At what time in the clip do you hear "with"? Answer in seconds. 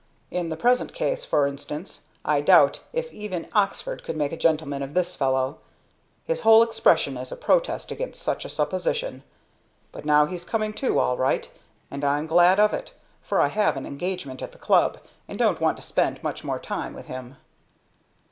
16.95-17.05